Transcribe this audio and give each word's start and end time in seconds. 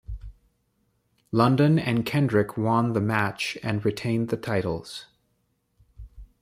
London 1.31 1.77
and 1.77 2.03
Kendrick 2.07 2.57
won 2.57 2.93
the 2.93 2.99
match 2.99 3.55
and 3.61 3.85
retained 3.85 4.29
the 4.29 4.35
titles. 4.35 5.05